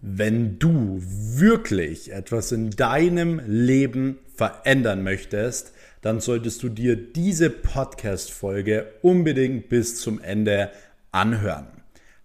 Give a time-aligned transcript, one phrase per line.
[0.00, 8.86] Wenn du wirklich etwas in deinem Leben verändern möchtest, dann solltest du dir diese Podcast-Folge
[9.02, 10.70] unbedingt bis zum Ende
[11.10, 11.66] anhören.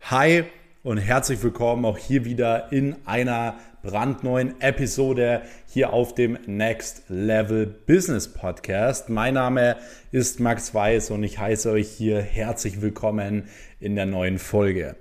[0.02, 0.44] Hi
[0.84, 7.66] und herzlich willkommen auch hier wieder in einer brandneuen Episode hier auf dem Next Level
[7.66, 9.10] Business Podcast.
[9.10, 9.78] Mein Name
[10.12, 13.46] ist Max Weiß und ich heiße euch hier herzlich willkommen
[13.80, 14.96] in der neuen Folge.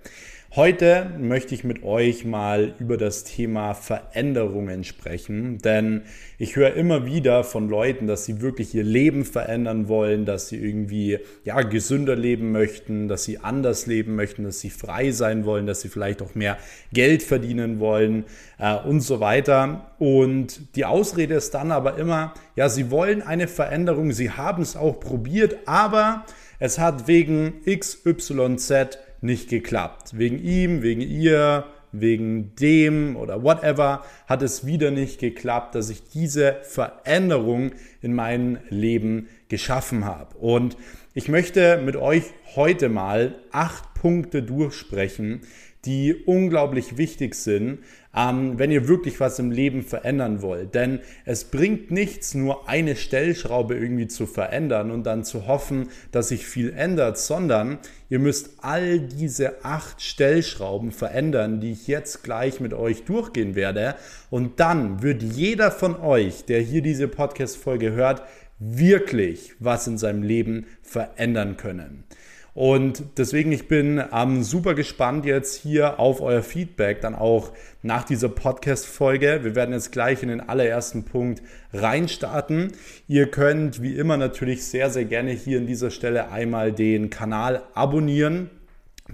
[0.55, 6.03] Heute möchte ich mit euch mal über das Thema Veränderungen sprechen, denn
[6.37, 10.59] ich höre immer wieder von Leuten, dass sie wirklich ihr Leben verändern wollen, dass sie
[10.59, 15.67] irgendwie ja gesünder leben möchten, dass sie anders leben möchten, dass sie frei sein wollen,
[15.67, 16.59] dass sie vielleicht auch mehr
[16.93, 18.27] Geld verdienen wollen
[18.59, 19.95] äh, und so weiter.
[19.99, 24.77] Und die Ausrede ist dann aber immer, ja, sie wollen eine Veränderung, sie haben es
[24.77, 26.27] auch probiert, aber
[26.59, 30.19] es hat wegen XYZ nicht geklappt.
[30.19, 36.03] Wegen ihm, wegen ihr, wegen dem oder whatever hat es wieder nicht geklappt, dass ich
[36.05, 40.37] diese Veränderung in meinem Leben geschaffen habe.
[40.39, 40.77] Und
[41.15, 42.25] ich möchte mit euch
[42.57, 45.43] heute mal acht Punkte durchsprechen,
[45.85, 47.81] die unglaublich wichtig sind,
[48.15, 50.75] ähm, wenn ihr wirklich was im Leben verändern wollt.
[50.75, 56.29] Denn es bringt nichts, nur eine Stellschraube irgendwie zu verändern und dann zu hoffen, dass
[56.29, 57.79] sich viel ändert, sondern
[58.11, 63.97] ihr müsst all diese acht Stellschrauben verändern, die ich jetzt gleich mit euch durchgehen werde.
[64.31, 68.23] Und dann wird jeder von euch, der hier diese Podcast-Folge hört,
[68.61, 72.05] wirklich was in seinem Leben verändern können.
[72.55, 78.05] Und deswegen, ich bin ähm, super gespannt jetzt hier auf euer Feedback, dann auch nach
[78.05, 79.41] dieser Podcast-Folge.
[79.43, 81.43] Wir werden jetzt gleich in den allerersten Punkt
[81.73, 82.73] reinstarten.
[83.09, 87.63] Ihr könnt wie immer natürlich sehr, sehr gerne hier an dieser Stelle einmal den Kanal
[87.75, 88.51] abonnieren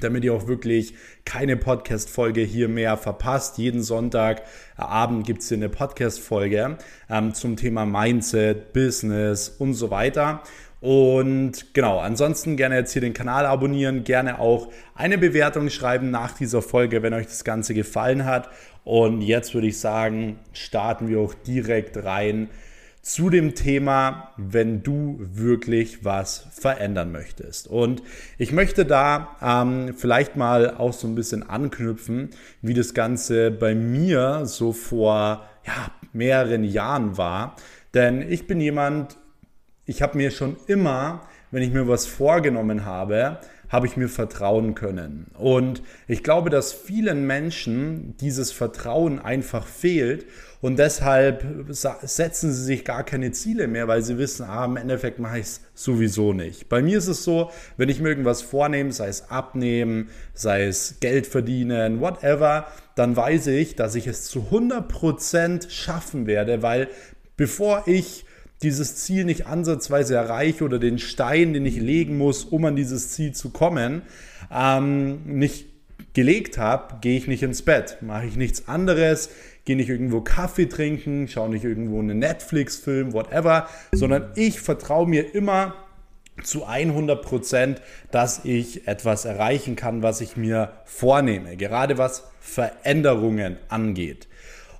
[0.01, 0.95] damit ihr auch wirklich
[1.25, 3.59] keine Podcast-Folge hier mehr verpasst.
[3.59, 6.79] Jeden Sonntagabend gibt es hier eine Podcast-Folge
[7.11, 10.43] ähm, zum Thema Mindset, Business und so weiter.
[10.81, 16.33] Und genau, ansonsten gerne jetzt hier den Kanal abonnieren, gerne auch eine Bewertung schreiben nach
[16.33, 18.49] dieser Folge, wenn euch das Ganze gefallen hat.
[18.85, 22.49] Und jetzt würde ich sagen, starten wir auch direkt rein
[23.03, 27.67] zu dem Thema, wenn du wirklich was verändern möchtest.
[27.67, 28.03] Und
[28.37, 33.75] ich möchte da ähm, vielleicht mal auch so ein bisschen anknüpfen, wie das Ganze bei
[33.75, 37.57] mir so vor ja, mehreren Jahren war.
[37.95, 39.17] Denn ich bin jemand,
[39.89, 43.39] ich habe mir schon immer, wenn ich mir was vorgenommen habe,
[43.71, 45.27] habe ich mir vertrauen können.
[45.35, 50.27] Und ich glaube, dass vielen Menschen dieses Vertrauen einfach fehlt
[50.61, 55.21] und deshalb setzen sie sich gar keine Ziele mehr, weil sie wissen, ah, im Endeffekt
[55.21, 56.69] mache ich es sowieso nicht.
[56.69, 60.97] Bei mir ist es so, wenn ich mir irgendwas vornehme, sei es abnehmen, sei es
[61.01, 66.89] Geld verdienen, whatever, dann weiß ich, dass ich es zu 100% schaffen werde, weil
[67.37, 68.27] bevor ich
[68.63, 73.11] dieses Ziel nicht ansatzweise erreiche oder den Stein, den ich legen muss, um an dieses
[73.11, 74.03] Ziel zu kommen,
[74.53, 75.67] ähm, nicht
[76.15, 79.31] gelegt habe, gehe ich nicht ins Bett, mache ich nichts anderes,
[79.65, 85.35] gehe nicht irgendwo Kaffee trinken, schaue nicht irgendwo einen Netflix-Film, whatever, sondern ich vertraue mir
[85.35, 85.75] immer
[86.43, 93.57] zu 100 Prozent, dass ich etwas erreichen kann, was ich mir vornehme, gerade was Veränderungen
[93.69, 94.29] angeht.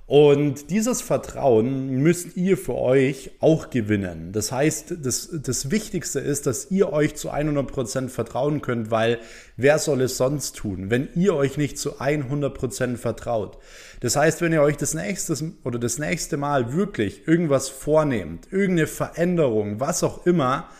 [0.09, 4.31] Und dieses Vertrauen müsst ihr für euch auch gewinnen.
[4.31, 9.19] Das heißt, das, das Wichtigste ist, dass ihr euch zu 100% vertrauen könnt, weil
[9.55, 13.59] wer soll es sonst tun, wenn ihr euch nicht zu 100% vertraut?
[13.99, 18.87] Das heißt, wenn ihr euch das nächste oder das nächste Mal wirklich irgendwas vornehmt, irgendeine
[18.87, 20.71] Veränderung, was auch immer,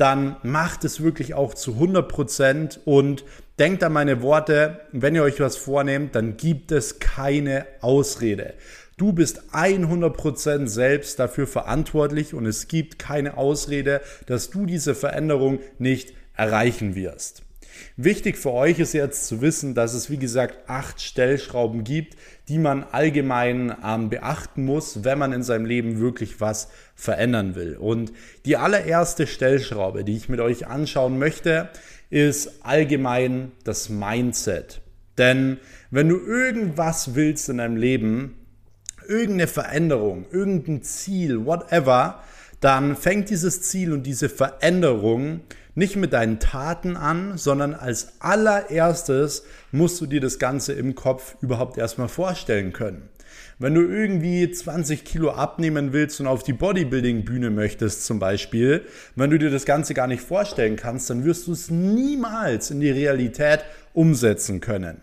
[0.00, 3.24] dann macht es wirklich auch zu 100% und
[3.58, 8.54] denkt an meine Worte, wenn ihr euch was vornehmt, dann gibt es keine Ausrede.
[8.96, 15.60] Du bist 100% selbst dafür verantwortlich und es gibt keine Ausrede, dass du diese Veränderung
[15.78, 17.42] nicht erreichen wirst.
[17.96, 22.16] Wichtig für euch ist jetzt zu wissen, dass es wie gesagt acht Stellschrauben gibt,
[22.50, 27.76] die man allgemein ähm, beachten muss, wenn man in seinem Leben wirklich was verändern will.
[27.76, 28.12] Und
[28.44, 31.68] die allererste Stellschraube, die ich mit euch anschauen möchte,
[32.10, 34.80] ist allgemein das Mindset.
[35.16, 35.58] Denn
[35.92, 38.34] wenn du irgendwas willst in deinem Leben,
[39.06, 42.20] irgendeine Veränderung, irgendein Ziel, whatever,
[42.60, 45.40] dann fängt dieses Ziel und diese Veränderung
[45.74, 51.36] nicht mit deinen Taten an, sondern als allererstes musst du dir das Ganze im Kopf
[51.40, 53.08] überhaupt erstmal vorstellen können.
[53.58, 58.86] Wenn du irgendwie 20 Kilo abnehmen willst und auf die Bodybuilding-Bühne möchtest zum Beispiel,
[59.16, 62.80] wenn du dir das Ganze gar nicht vorstellen kannst, dann wirst du es niemals in
[62.80, 63.60] die Realität
[63.92, 65.00] umsetzen können.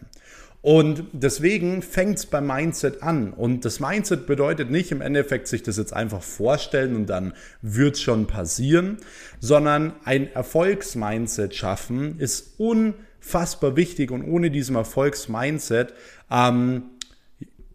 [0.67, 3.31] Und deswegen fängt es beim Mindset an.
[3.31, 7.95] Und das Mindset bedeutet nicht im Endeffekt sich das jetzt einfach vorstellen und dann wird
[7.95, 8.97] es schon passieren,
[9.39, 15.93] sondern ein Erfolgsmindset schaffen ist unfassbar wichtig und ohne diesem Erfolgsmindset
[16.29, 16.89] ähm,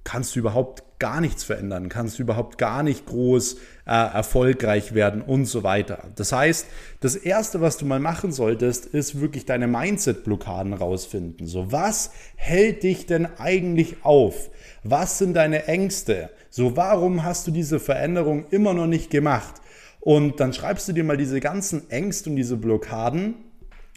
[0.04, 3.54] kannst du überhaupt gar nichts verändern, kannst überhaupt gar nicht groß
[3.86, 6.04] äh, erfolgreich werden und so weiter.
[6.14, 6.68] Das heißt,
[7.00, 11.48] das Erste, was du mal machen solltest, ist wirklich deine Mindset-Blockaden rausfinden.
[11.48, 14.48] So, was hält dich denn eigentlich auf?
[14.84, 16.30] Was sind deine Ängste?
[16.50, 19.56] So, warum hast du diese Veränderung immer noch nicht gemacht?
[19.98, 23.34] Und dann schreibst du dir mal diese ganzen Ängste und diese Blockaden,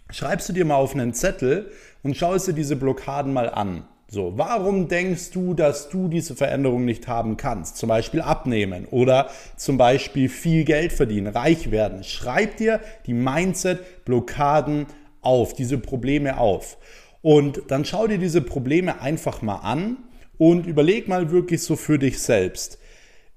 [0.09, 1.69] schreibst du dir mal auf einen Zettel
[2.01, 3.83] und schaust dir diese Blockaden mal an.
[4.07, 7.77] So, warum denkst du, dass du diese Veränderung nicht haben kannst?
[7.77, 12.03] Zum Beispiel abnehmen oder zum Beispiel viel Geld verdienen, reich werden.
[12.03, 14.85] Schreib dir die Mindset-Blockaden
[15.21, 16.77] auf, diese Probleme auf.
[17.23, 19.97] Und dann schau dir diese Probleme einfach mal an
[20.37, 22.77] und überleg mal wirklich so für dich selbst.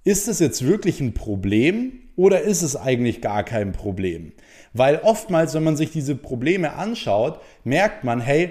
[0.05, 4.33] Ist es jetzt wirklich ein Problem oder ist es eigentlich gar kein Problem?
[4.75, 8.51] Weil oftmals, wenn man sich diese Probleme anschaut, merkt man, hey,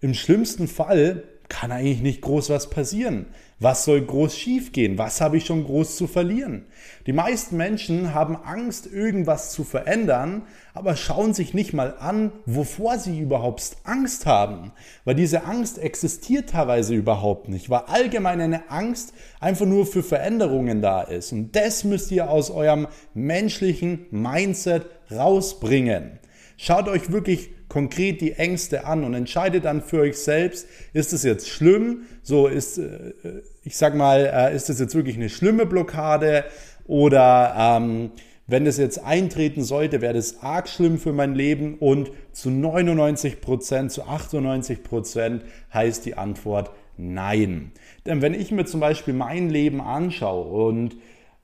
[0.00, 3.26] im schlimmsten Fall kann eigentlich nicht groß was passieren.
[3.60, 4.98] Was soll groß schiefgehen?
[4.98, 6.66] Was habe ich schon groß zu verlieren?
[7.06, 10.42] Die meisten Menschen haben Angst, irgendwas zu verändern,
[10.74, 14.72] aber schauen sich nicht mal an, wovor sie überhaupt Angst haben.
[15.04, 20.82] Weil diese Angst existiert teilweise überhaupt nicht, weil allgemein eine Angst einfach nur für Veränderungen
[20.82, 21.32] da ist.
[21.32, 26.20] Und das müsst ihr aus eurem menschlichen Mindset rausbringen.
[26.56, 31.22] Schaut euch wirklich konkret die Ängste an und entscheidet dann für euch selbst, ist es
[31.22, 32.02] jetzt schlimm?
[32.22, 33.12] So ist, äh,
[33.64, 36.44] ich sag mal, äh, ist es jetzt wirklich eine schlimme Blockade
[36.86, 38.10] oder ähm,
[38.46, 43.42] wenn es jetzt eintreten sollte, wäre das arg schlimm für mein Leben und zu 99
[43.42, 45.42] Prozent, zu 98 Prozent
[45.72, 47.72] heißt die Antwort nein.
[48.06, 50.96] Denn wenn ich mir zum Beispiel mein Leben anschaue und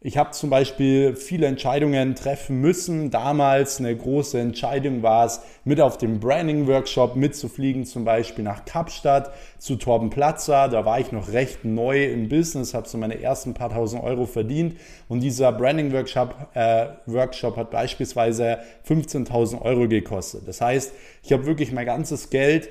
[0.06, 3.10] ich habe zum Beispiel viele Entscheidungen treffen müssen.
[3.10, 9.32] Damals eine große Entscheidung war es, mit auf dem Branding-Workshop mitzufliegen, zum Beispiel nach Kapstadt
[9.56, 10.68] zu Torben Platzer.
[10.68, 14.26] Da war ich noch recht neu im Business, habe so meine ersten paar tausend Euro
[14.26, 14.76] verdient.
[15.08, 20.46] Und dieser Branding-Workshop äh, Workshop hat beispielsweise 15.000 Euro gekostet.
[20.46, 20.92] Das heißt,
[21.22, 22.68] ich habe wirklich mein ganzes Geld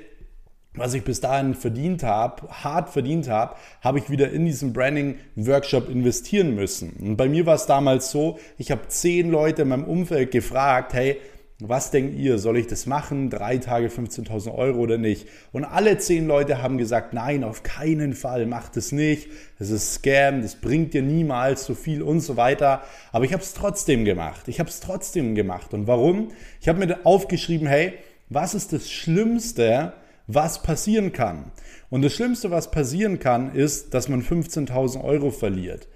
[0.76, 5.88] was ich bis dahin verdient habe, hart verdient habe, habe ich wieder in diesen Branding-Workshop
[5.88, 6.90] investieren müssen.
[7.00, 10.92] Und bei mir war es damals so, ich habe zehn Leute in meinem Umfeld gefragt,
[10.92, 11.18] hey,
[11.60, 13.30] was denkt ihr, soll ich das machen?
[13.30, 15.28] Drei Tage 15.000 Euro oder nicht?
[15.52, 19.28] Und alle zehn Leute haben gesagt, nein, auf keinen Fall, mach das nicht.
[19.60, 22.82] Das ist Scam, das bringt dir niemals so viel und so weiter.
[23.12, 24.48] Aber ich habe es trotzdem gemacht.
[24.48, 25.72] Ich habe es trotzdem gemacht.
[25.74, 26.32] Und warum?
[26.60, 27.94] Ich habe mir aufgeschrieben, hey,
[28.28, 29.92] was ist das Schlimmste,
[30.26, 31.52] was passieren kann.
[31.90, 35.88] Und das Schlimmste, was passieren kann, ist, dass man 15.000 Euro verliert.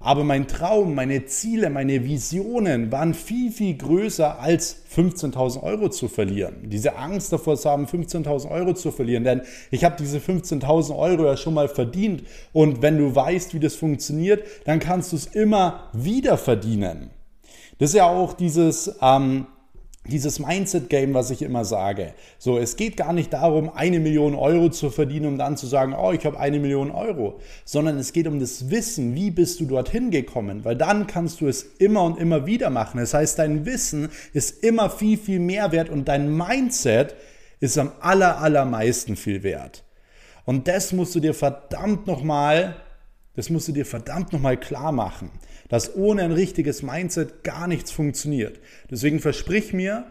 [0.00, 6.08] Aber mein Traum, meine Ziele, meine Visionen waren viel, viel größer als 15.000 Euro zu
[6.08, 6.68] verlieren.
[6.68, 9.24] Diese Angst davor zu haben, 15.000 Euro zu verlieren.
[9.24, 9.40] Denn
[9.70, 12.24] ich habe diese 15.000 Euro ja schon mal verdient.
[12.52, 17.10] Und wenn du weißt, wie das funktioniert, dann kannst du es immer wieder verdienen.
[17.78, 19.46] Das ist ja auch dieses, ähm,
[20.06, 22.12] dieses Mindset-Game, was ich immer sage.
[22.38, 25.94] So, es geht gar nicht darum, eine Million Euro zu verdienen, um dann zu sagen,
[25.94, 29.66] oh, ich habe eine Million Euro, sondern es geht um das Wissen, wie bist du
[29.66, 32.98] dorthin gekommen, weil dann kannst du es immer und immer wieder machen.
[32.98, 37.14] Das heißt, dein Wissen ist immer viel, viel mehr wert und dein Mindset
[37.60, 39.84] ist am aller, allermeisten viel wert.
[40.44, 42.76] Und das musst du dir verdammt nochmal,
[43.36, 45.30] das musst du dir verdammt nochmal klar machen
[45.68, 48.60] dass ohne ein richtiges Mindset gar nichts funktioniert.
[48.90, 50.06] Deswegen versprich mir,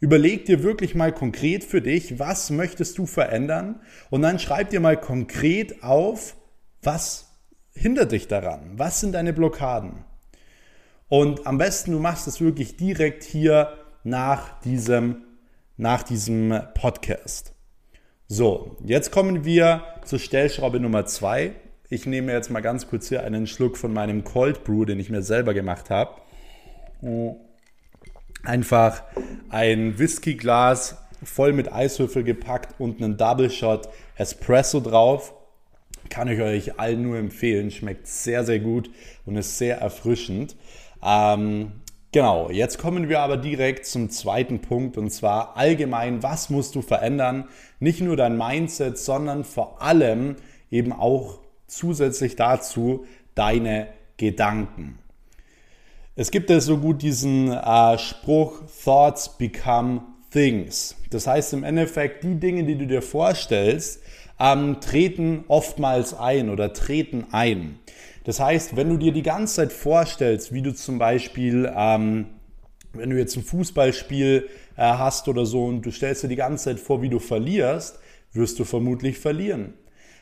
[0.00, 4.80] überleg dir wirklich mal konkret für dich, was möchtest du verändern und dann schreib dir
[4.80, 6.36] mal konkret auf,
[6.82, 7.26] was
[7.74, 8.72] hindert dich daran?
[8.76, 10.04] Was sind deine Blockaden?
[11.08, 15.24] Und am besten, du machst es wirklich direkt hier nach diesem,
[15.76, 17.54] nach diesem Podcast.
[18.26, 21.54] So, jetzt kommen wir zur Stellschraube Nummer zwei.
[21.88, 25.08] Ich nehme jetzt mal ganz kurz hier einen Schluck von meinem Cold Brew, den ich
[25.08, 26.20] mir selber gemacht habe.
[28.42, 29.04] Einfach
[29.50, 35.32] ein Whiskyglas voll mit Eiswürfel gepackt und einen Double Shot Espresso drauf.
[36.10, 37.70] Kann ich euch allen nur empfehlen.
[37.70, 38.90] Schmeckt sehr, sehr gut
[39.24, 40.56] und ist sehr erfrischend.
[41.04, 41.70] Ähm,
[42.10, 46.82] genau, jetzt kommen wir aber direkt zum zweiten Punkt und zwar allgemein, was musst du
[46.82, 47.48] verändern?
[47.78, 50.34] Nicht nur dein Mindset, sondern vor allem
[50.70, 54.98] eben auch zusätzlich dazu deine Gedanken.
[56.14, 60.96] Es gibt ja so gut diesen äh, Spruch, Thoughts become Things.
[61.10, 64.02] Das heißt im Endeffekt, die Dinge, die du dir vorstellst,
[64.38, 67.78] ähm, treten oftmals ein oder treten ein.
[68.24, 72.26] Das heißt, wenn du dir die ganze Zeit vorstellst, wie du zum Beispiel, ähm,
[72.92, 76.64] wenn du jetzt ein Fußballspiel äh, hast oder so und du stellst dir die ganze
[76.64, 77.98] Zeit vor, wie du verlierst,
[78.32, 79.74] wirst du vermutlich verlieren.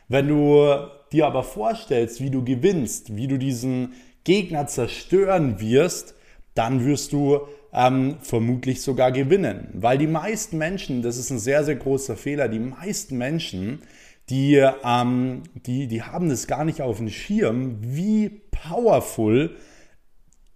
[0.08, 3.94] Wenn du dir aber vorstellst, wie du gewinnst, wie du diesen
[4.24, 6.14] Gegner zerstören wirst,
[6.54, 7.40] dann wirst du
[7.72, 9.68] ähm, vermutlich sogar gewinnen.
[9.72, 13.82] Weil die meisten Menschen, das ist ein sehr, sehr großer Fehler, die meisten Menschen,
[14.30, 14.54] die,
[14.84, 19.56] ähm, die, die haben das gar nicht auf dem Schirm, wie powerful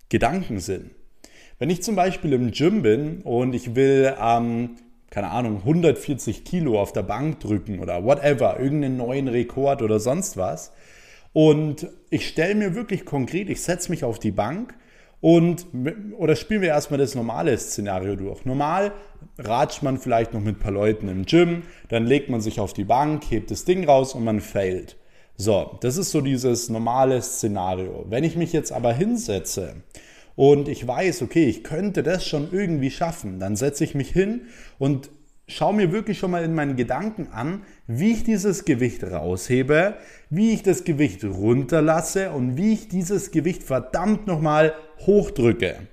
[0.08, 0.90] Gedanken sind.
[1.58, 4.76] Wenn ich zum Beispiel im Gym bin und ich will, ähm,
[5.10, 10.36] keine Ahnung, 140 Kilo auf der Bank drücken oder whatever, irgendeinen neuen Rekord oder sonst
[10.36, 10.72] was,
[11.32, 14.74] und ich stelle mir wirklich konkret, ich setze mich auf die Bank
[15.20, 15.66] und,
[16.16, 18.44] oder spielen wir erstmal das normale Szenario durch.
[18.44, 18.92] Normal
[19.38, 22.72] ratscht man vielleicht noch mit ein paar Leuten im Gym, dann legt man sich auf
[22.72, 24.96] die Bank, hebt das Ding raus und man failt.
[25.36, 28.04] So, das ist so dieses normale Szenario.
[28.08, 29.76] Wenn ich mich jetzt aber hinsetze
[30.38, 34.42] und ich weiß, okay, ich könnte das schon irgendwie schaffen, dann setze ich mich hin
[34.78, 35.10] und
[35.48, 39.96] schau mir wirklich schon mal in meinen Gedanken an, wie ich dieses Gewicht raushebe,
[40.30, 45.88] wie ich das Gewicht runterlasse und wie ich dieses Gewicht verdammt nochmal hochdrücke.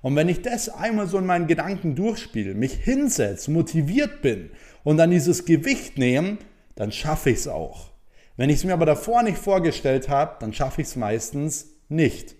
[0.00, 4.52] Und wenn ich das einmal so in meinen Gedanken durchspiele, mich hinsetze, motiviert bin
[4.84, 6.38] und dann dieses Gewicht nehme,
[6.76, 7.90] dann schaffe ich es auch.
[8.38, 12.36] Wenn ich es mir aber davor nicht vorgestellt habe, dann schaffe ich es meistens nicht.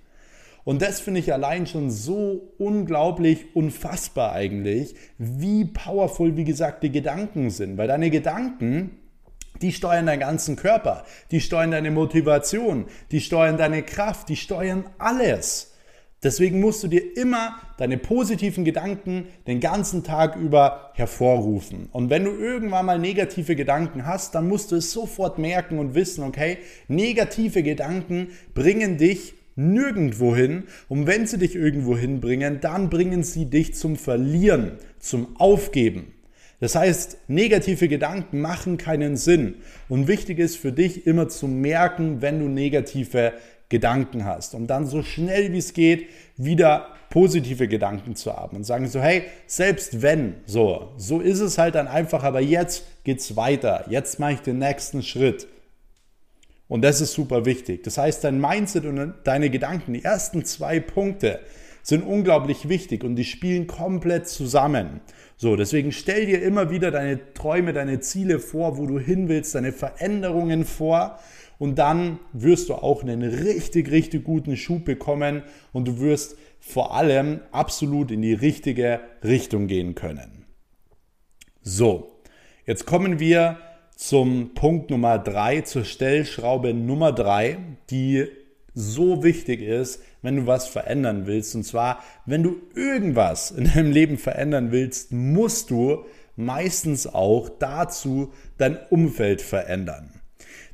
[0.65, 6.93] Und das finde ich allein schon so unglaublich unfassbar eigentlich, wie powerful, wie gesagt, die
[6.93, 7.79] Gedanken sind.
[7.79, 8.99] Weil deine Gedanken,
[9.61, 14.85] die steuern deinen ganzen Körper, die steuern deine Motivation, die steuern deine Kraft, die steuern
[14.99, 15.73] alles.
[16.23, 21.89] Deswegen musst du dir immer deine positiven Gedanken den ganzen Tag über hervorrufen.
[21.91, 25.97] Und wenn du irgendwann mal negative Gedanken hast, dann musst du es sofort merken und
[25.97, 30.65] wissen, okay, negative Gedanken bringen dich nirgendwo hin.
[30.89, 36.13] Und wenn sie dich irgendwo hinbringen, dann bringen sie dich zum Verlieren, zum Aufgeben.
[36.61, 39.57] Das heißt, negative Gedanken machen keinen Sinn.
[39.89, 43.33] Und wichtig ist für dich immer zu merken, wenn du negative
[43.69, 46.07] Gedanken hast, um dann so schnell wie es geht
[46.37, 51.59] wieder positive Gedanken zu haben und sagen so, hey, selbst wenn, so, so ist es
[51.59, 55.47] halt dann einfach, aber jetzt geht's weiter, jetzt mache ich den nächsten Schritt.
[56.73, 57.83] Und das ist super wichtig.
[57.83, 61.41] Das heißt, dein Mindset und deine Gedanken, die ersten zwei Punkte,
[61.83, 65.03] sind unglaublich wichtig und die spielen komplett zusammen.
[65.37, 69.55] So, deswegen stell dir immer wieder deine Träume, deine Ziele vor, wo du hin willst,
[69.55, 71.19] deine Veränderungen vor
[71.59, 75.43] und dann wirst du auch einen richtig, richtig guten Schub bekommen
[75.75, 80.47] und du wirst vor allem absolut in die richtige Richtung gehen können.
[81.61, 82.23] So,
[82.65, 83.59] jetzt kommen wir
[84.03, 88.27] zum Punkt Nummer drei, zur Stellschraube Nummer drei, die
[88.75, 91.55] so wichtig ist, wenn du was verändern willst.
[91.55, 96.05] Und zwar, wenn du irgendwas in deinem Leben verändern willst, musst du
[96.35, 100.11] meistens auch dazu dein Umfeld verändern.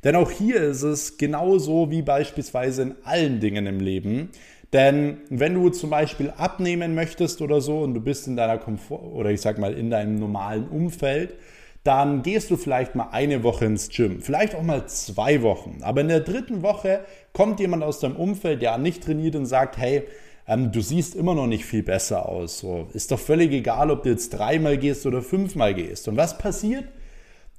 [0.03, 4.29] Denn auch hier ist es genauso wie beispielsweise in allen Dingen im Leben.
[4.73, 9.03] Denn wenn du zum Beispiel abnehmen möchtest oder so und du bist in deiner Komfort
[9.03, 11.35] oder ich sag mal in deinem normalen Umfeld,
[11.83, 15.79] dann gehst du vielleicht mal eine Woche ins Gym, vielleicht auch mal zwei Wochen.
[15.81, 19.77] Aber in der dritten Woche kommt jemand aus deinem Umfeld, der nicht trainiert und sagt,
[19.77, 20.03] hey,
[20.47, 22.59] ähm, du siehst immer noch nicht viel besser aus.
[22.59, 26.07] So, ist doch völlig egal, ob du jetzt dreimal gehst oder fünfmal gehst.
[26.07, 26.85] Und was passiert?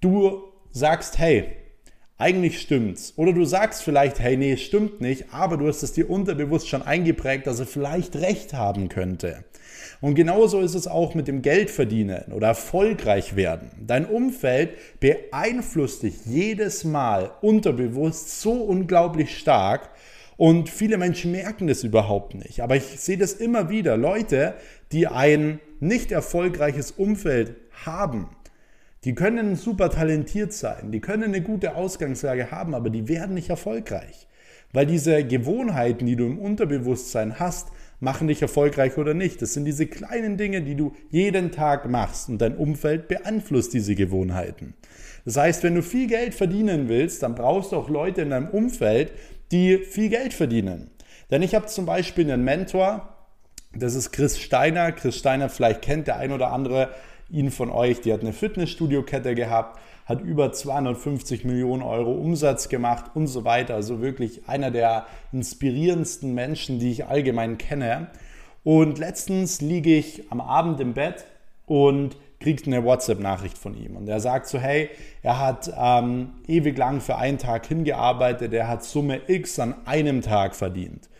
[0.00, 1.56] Du sagst, hey,
[2.18, 3.14] eigentlich stimmt's.
[3.16, 6.82] Oder du sagst vielleicht, hey, nee, stimmt nicht, aber du hast es dir unterbewusst schon
[6.82, 9.44] eingeprägt, dass er vielleicht recht haben könnte.
[10.00, 13.70] Und genauso ist es auch mit dem Geldverdienen oder erfolgreich werden.
[13.86, 19.90] Dein Umfeld beeinflusst dich jedes Mal unterbewusst so unglaublich stark
[20.38, 22.62] und viele Menschen merken das überhaupt nicht.
[22.62, 23.98] Aber ich sehe das immer wieder.
[23.98, 24.54] Leute,
[24.90, 28.30] die ein nicht erfolgreiches Umfeld haben,
[29.04, 33.50] die können super talentiert sein, die können eine gute Ausgangslage haben, aber die werden nicht
[33.50, 34.28] erfolgreich.
[34.72, 37.68] Weil diese Gewohnheiten, die du im Unterbewusstsein hast,
[38.00, 39.40] machen dich erfolgreich oder nicht.
[39.42, 43.94] Das sind diese kleinen Dinge, die du jeden Tag machst und dein Umfeld beeinflusst diese
[43.94, 44.74] Gewohnheiten.
[45.24, 48.48] Das heißt, wenn du viel Geld verdienen willst, dann brauchst du auch Leute in deinem
[48.48, 49.12] Umfeld,
[49.52, 50.90] die viel Geld verdienen.
[51.30, 53.16] Denn ich habe zum Beispiel einen Mentor,
[53.74, 54.92] das ist Chris Steiner.
[54.92, 56.90] Chris Steiner, vielleicht kennt der ein oder andere
[57.30, 59.78] ihn von euch, die hat eine Fitnessstudio-Kette gehabt
[60.10, 63.76] hat über 250 Millionen Euro Umsatz gemacht und so weiter.
[63.76, 68.08] Also wirklich einer der inspirierendsten Menschen, die ich allgemein kenne.
[68.64, 71.24] Und letztens liege ich am Abend im Bett
[71.64, 74.88] und kriegst eine WhatsApp-Nachricht von ihm und er sagt so, hey,
[75.22, 80.22] er hat ähm, ewig lang für einen Tag hingearbeitet, er hat Summe X an einem
[80.22, 81.10] Tag verdient.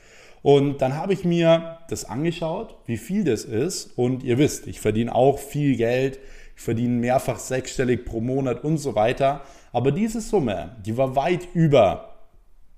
[0.43, 3.99] Und dann habe ich mir das angeschaut, wie viel das ist.
[3.99, 6.19] Und ihr wisst, ich verdiene auch viel Geld.
[6.57, 9.43] Ich verdiene mehrfach sechsstellig pro Monat und so weiter.
[9.73, 12.17] Aber diese Summe, die war weit über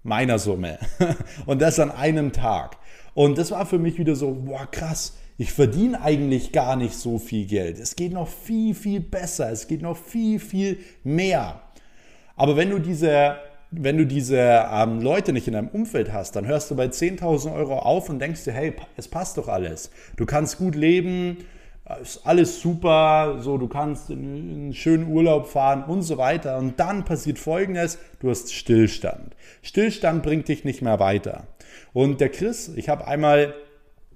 [0.02, 0.78] meiner Summe.
[1.46, 2.76] Und das an einem Tag.
[3.14, 5.16] Und das war für mich wieder so, boah, krass.
[5.38, 7.78] Ich verdiene eigentlich gar nicht so viel Geld.
[7.78, 9.50] Es geht noch viel, viel besser.
[9.50, 11.60] Es geht noch viel, viel mehr.
[12.36, 13.36] Aber wenn du diese
[13.72, 17.54] wenn du diese ähm, Leute nicht in deinem Umfeld hast, dann hörst du bei 10.000
[17.54, 19.90] Euro auf und denkst dir, hey, es passt doch alles.
[20.16, 21.38] Du kannst gut leben,
[21.86, 26.18] äh, ist alles super, so du kannst in, in einen schönen Urlaub fahren und so
[26.18, 26.58] weiter.
[26.58, 29.34] Und dann passiert Folgendes: Du hast Stillstand.
[29.62, 31.44] Stillstand bringt dich nicht mehr weiter.
[31.94, 33.54] Und der Chris, ich habe einmal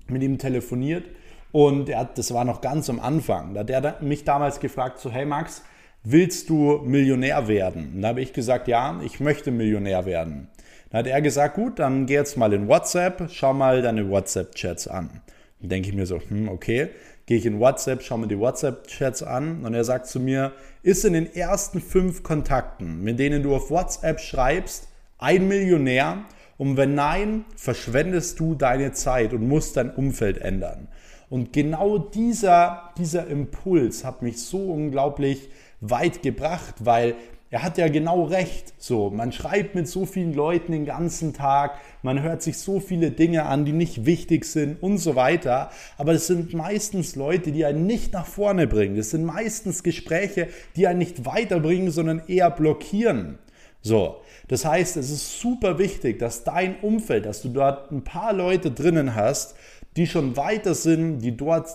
[0.07, 1.05] mit ihm telefoniert
[1.51, 3.55] und er hat, das war noch ganz am Anfang.
[3.55, 5.63] Da hat er mich damals gefragt: so, Hey Max,
[6.09, 7.95] willst du Millionär werden?
[7.97, 10.47] Und da habe ich gesagt, ja, ich möchte Millionär werden.
[10.91, 14.87] Dann hat er gesagt, gut, dann geh jetzt mal in WhatsApp, schau mal deine WhatsApp-Chats
[14.87, 15.21] an.
[15.59, 16.91] Dann denke ich mir so, hm, okay,
[17.27, 20.53] gehe ich in WhatsApp, schau mir die WhatsApp-Chats an und er sagt zu mir,
[20.85, 24.87] ist in den ersten fünf Kontakten, mit denen du auf WhatsApp schreibst,
[25.19, 26.19] ein Millionär?
[26.57, 30.87] Und wenn nein, verschwendest du deine Zeit und musst dein Umfeld ändern.
[31.29, 35.49] Und genau dieser, dieser Impuls hat mich so unglaublich
[35.81, 37.15] weit gebracht, weil
[37.49, 38.75] er hat ja genau recht.
[38.79, 43.13] So, man schreibt mit so vielen Leuten den ganzen Tag, man hört sich so viele
[43.13, 45.71] Dinge an, die nicht wichtig sind und so weiter.
[45.97, 48.97] Aber es sind meistens Leute, die einen nicht nach vorne bringen.
[48.97, 53.39] Es sind meistens Gespräche, die einen nicht weiterbringen, sondern eher blockieren.
[53.81, 54.17] So,
[54.49, 58.73] das heißt, es ist super wichtig, dass dein Umfeld, dass du dort ein paar Leute
[58.73, 59.55] drinnen hast,
[59.97, 61.69] die schon weiter sind, die dort,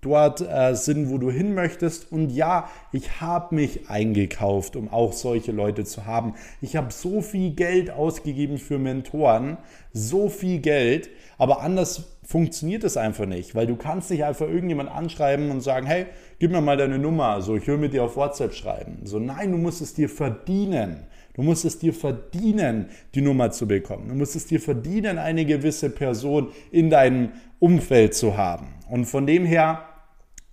[0.00, 2.10] dort äh, sind, wo du hin möchtest.
[2.10, 6.34] Und ja, ich habe mich eingekauft, um auch solche Leute zu haben.
[6.60, 9.58] Ich habe so viel Geld ausgegeben für Mentoren,
[9.92, 11.08] so viel Geld,
[11.38, 15.86] aber anders funktioniert es einfach nicht, weil du kannst nicht einfach irgendjemand anschreiben und sagen,
[15.86, 16.06] hey,
[16.38, 18.98] gib mir mal deine Nummer, so ich will mit dir auf WhatsApp schreiben.
[19.04, 21.06] So nein, du musst es dir verdienen.
[21.38, 24.08] Du musst es dir verdienen, die Nummer zu bekommen.
[24.08, 28.74] Du musst es dir verdienen, eine gewisse Person in deinem Umfeld zu haben.
[28.88, 29.84] Und von dem her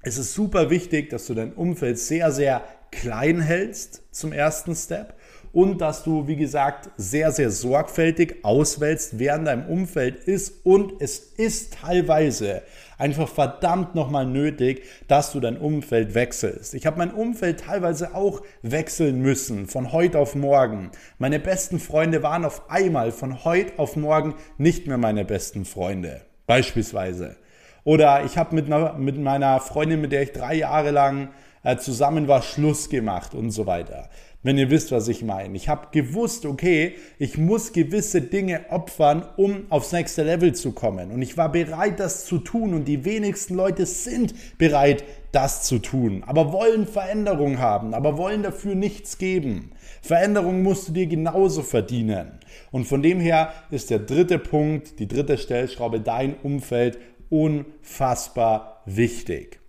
[0.04, 5.16] ist es super wichtig, dass du dein Umfeld sehr, sehr klein hältst zum ersten Step
[5.56, 10.66] und dass du, wie gesagt, sehr, sehr sorgfältig auswählst, wer in deinem Umfeld ist.
[10.66, 12.62] Und es ist teilweise
[12.98, 16.74] einfach verdammt nochmal nötig, dass du dein Umfeld wechselst.
[16.74, 20.92] Ich habe mein Umfeld teilweise auch wechseln müssen, von heute auf morgen.
[21.20, 26.22] Meine besten Freunde waren auf einmal von heute auf morgen nicht mehr meine besten Freunde.
[26.46, 27.36] Beispielsweise.
[27.84, 31.30] Oder ich habe mit, mit meiner Freundin, mit der ich drei Jahre lang
[31.64, 34.10] äh, zusammen war, Schluss gemacht und so weiter
[34.46, 35.56] wenn ihr wisst, was ich meine.
[35.56, 41.10] Ich habe gewusst, okay, ich muss gewisse Dinge opfern, um aufs nächste Level zu kommen.
[41.10, 42.76] Und ich war bereit, das zu tun.
[42.76, 45.04] Und die wenigsten Leute sind bereit,
[45.36, 46.24] das zu tun.
[46.26, 49.72] Aber wollen Veränderung haben, aber wollen dafür nichts geben.
[50.02, 52.40] Veränderung musst du dir genauso verdienen.
[52.72, 56.98] Und von dem her ist der dritte Punkt, die dritte Stellschraube, dein Umfeld
[57.30, 59.60] unfassbar wichtig.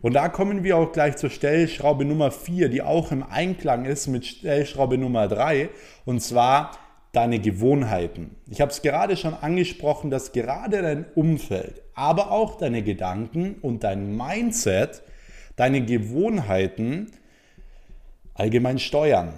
[0.00, 4.08] Und da kommen wir auch gleich zur Stellschraube Nummer 4, die auch im Einklang ist
[4.08, 5.68] mit Stellschraube Nummer 3,
[6.04, 6.72] und zwar
[7.12, 8.36] deine Gewohnheiten.
[8.50, 13.84] Ich habe es gerade schon angesprochen, dass gerade dein Umfeld, aber auch deine Gedanken und
[13.84, 15.02] dein Mindset,
[15.56, 17.12] deine Gewohnheiten
[18.34, 19.34] allgemein steuern.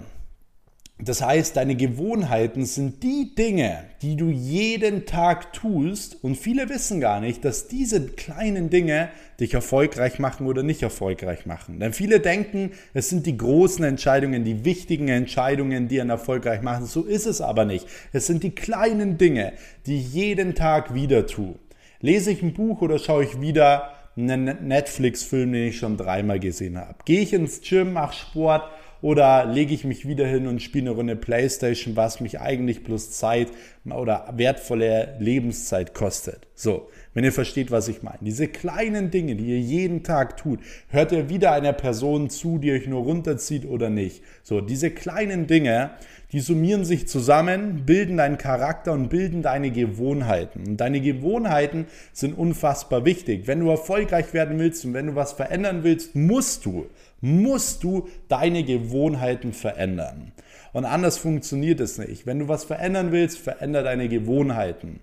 [0.97, 7.01] Das heißt, deine Gewohnheiten sind die Dinge, die du jeden Tag tust und viele wissen
[7.01, 9.09] gar nicht, dass diese kleinen Dinge
[9.41, 11.81] dich erfolgreich machen oder nicht erfolgreich machen.
[11.81, 16.85] Denn viele denken, es sind die großen Entscheidungen, die wichtigen Entscheidungen, die einen erfolgreich machen.
[16.85, 17.87] So ist es aber nicht.
[18.13, 19.51] Es sind die kleinen Dinge,
[19.87, 21.55] die ich jeden Tag wieder tue.
[21.99, 26.77] Lese ich ein Buch oder schaue ich wieder einen Netflix-Film, den ich schon dreimal gesehen
[26.77, 26.95] habe?
[27.03, 28.63] Gehe ich ins Gym, mache Sport?
[29.05, 33.11] Oder lege ich mich wieder hin und spiele eine Runde Playstation, was mich eigentlich bloß
[33.11, 33.49] Zeit
[33.85, 36.47] oder wertvolle Lebenszeit kostet.
[36.55, 38.17] So, wenn ihr versteht, was ich meine.
[38.21, 42.71] Diese kleinen Dinge, die ihr jeden Tag tut, hört ihr wieder einer Person zu, die
[42.71, 44.23] euch nur runterzieht oder nicht.
[44.41, 45.91] So, diese kleinen Dinge,
[46.31, 50.63] die summieren sich zusammen, bilden deinen Charakter und bilden deine Gewohnheiten.
[50.65, 53.45] Und deine Gewohnheiten sind unfassbar wichtig.
[53.45, 56.87] Wenn du erfolgreich werden willst und wenn du was verändern willst, musst du
[57.25, 60.31] musst du deine Gewohnheiten verändern.
[60.73, 62.27] Und anders funktioniert es nicht.
[62.27, 64.99] Wenn du was verändern willst, veränder deine Gewohnheiten.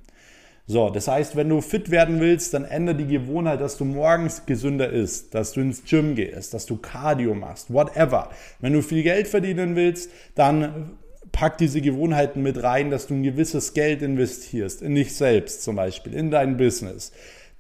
[0.69, 4.47] So, das heißt, wenn du fit werden willst, dann ändere die Gewohnheit, dass du morgens
[4.47, 8.31] gesünder isst, dass du ins Gym gehst, dass du Cardio machst, whatever.
[8.61, 10.99] Wenn du viel Geld verdienen willst, dann
[11.33, 15.75] pack diese Gewohnheiten mit rein, dass du ein gewisses Geld investierst, in dich selbst zum
[15.75, 17.11] Beispiel, in dein Business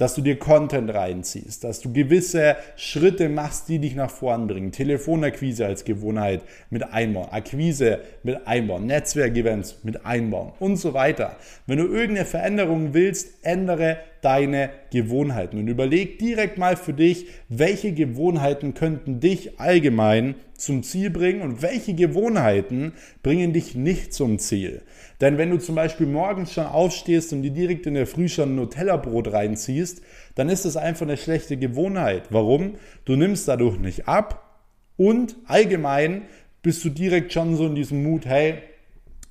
[0.02, 4.72] dass du dir Content reinziehst, dass du gewisse Schritte machst, die dich nach vorn bringen.
[4.72, 11.36] Telefonakquise als Gewohnheit mit einbauen, Akquise mit einbauen, Netzwerkevents mit einbauen und so weiter.
[11.68, 17.92] Wenn du irgendeine Veränderung willst, ändere deine Gewohnheiten und überleg direkt mal für dich, welche
[17.92, 24.82] Gewohnheiten könnten dich allgemein zum Ziel bringen und welche Gewohnheiten bringen dich nicht zum Ziel.
[25.20, 28.52] Denn wenn du zum Beispiel morgens schon aufstehst und dir direkt in der Früh schon
[28.52, 30.02] ein Nutella-Brot reinziehst,
[30.36, 32.28] dann ist das einfach eine schlechte Gewohnheit.
[32.30, 32.76] Warum?
[33.04, 34.60] Du nimmst dadurch nicht ab
[34.96, 36.22] und allgemein
[36.62, 38.62] bist du direkt schon so in diesem Mut, hey,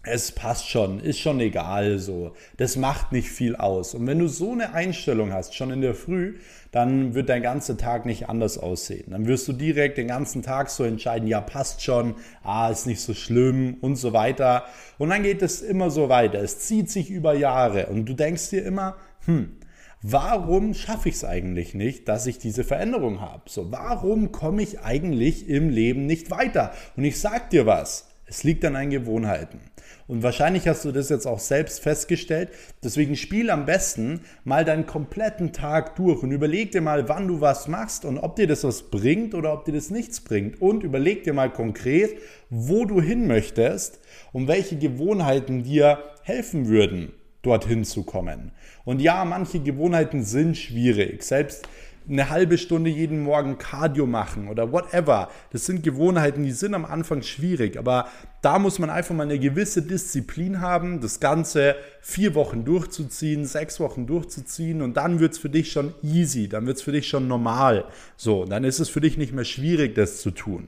[0.04, 2.34] es passt schon, ist schon egal so.
[2.58, 3.94] Das macht nicht viel aus.
[3.94, 6.38] Und wenn du so eine Einstellung hast, schon in der Früh,
[6.72, 9.12] dann wird dein ganzer Tag nicht anders aussehen.
[9.12, 13.02] Dann wirst du direkt den ganzen Tag so entscheiden, ja, passt schon, ah, ist nicht
[13.02, 14.66] so schlimm und so weiter.
[14.98, 16.40] Und dann geht es immer so weiter.
[16.40, 19.58] Es zieht sich über Jahre und du denkst dir immer, hm,
[20.02, 23.44] warum schaffe ich es eigentlich nicht, dass ich diese Veränderung habe?
[23.48, 26.72] So, warum komme ich eigentlich im Leben nicht weiter?
[26.96, 29.60] Und ich sag dir was, es liegt an deinen Gewohnheiten.
[30.08, 32.50] Und wahrscheinlich hast du das jetzt auch selbst festgestellt.
[32.82, 37.42] Deswegen spiel am besten mal deinen kompletten Tag durch und überleg dir mal, wann du
[37.42, 40.62] was machst und ob dir das was bringt oder ob dir das nichts bringt.
[40.62, 42.18] Und überleg dir mal konkret,
[42.50, 44.00] wo du hin möchtest
[44.32, 48.54] und welche Gewohnheiten dir helfen würden, dorthin zu kommen.
[48.86, 51.24] Und ja, manche Gewohnheiten sind schwierig.
[51.24, 51.68] Selbst
[52.10, 55.30] eine halbe Stunde jeden Morgen Cardio machen oder whatever.
[55.52, 58.08] Das sind Gewohnheiten, die sind am Anfang schwierig, aber
[58.42, 63.80] da muss man einfach mal eine gewisse Disziplin haben, das Ganze vier Wochen durchzuziehen, sechs
[63.80, 67.08] Wochen durchzuziehen und dann wird es für dich schon easy, dann wird es für dich
[67.08, 67.86] schon normal.
[68.18, 70.68] So, dann ist es für dich nicht mehr schwierig, das zu tun.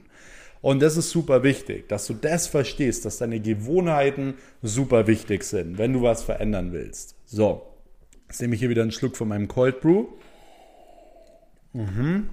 [0.64, 5.76] Und das ist super wichtig, dass du das verstehst, dass deine Gewohnheiten super wichtig sind,
[5.76, 7.16] wenn du was verändern willst.
[7.26, 7.66] So,
[8.28, 10.06] jetzt nehme ich hier wieder einen Schluck von meinem Cold Brew.
[11.74, 12.30] Mhm.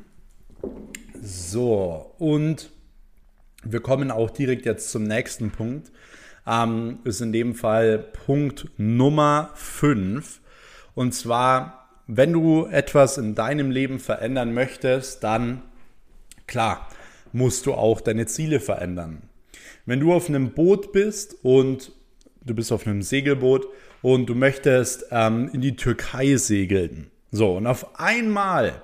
[1.22, 2.70] So, und
[3.64, 5.92] wir kommen auch direkt jetzt zum nächsten Punkt.
[6.48, 10.40] Ähm, ist in dem Fall Punkt Nummer 5.
[10.96, 15.64] Und zwar, wenn du etwas in deinem Leben verändern möchtest, dann,
[16.48, 16.88] klar,
[17.32, 19.24] musst du auch deine Ziele verändern.
[19.86, 21.92] Wenn du auf einem Boot bist und
[22.44, 23.68] du bist auf einem Segelboot
[24.02, 28.82] und du möchtest ähm, in die Türkei segeln, so, und auf einmal